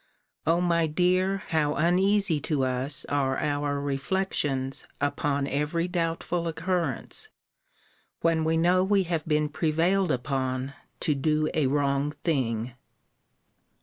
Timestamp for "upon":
4.99-5.45, 10.11-10.73